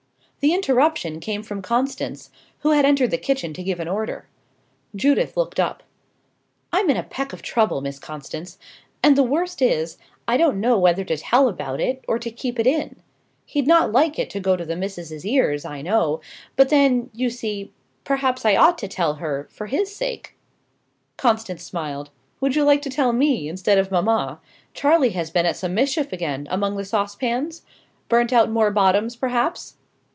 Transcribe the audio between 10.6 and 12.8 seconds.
whether to tell about it, or to keep it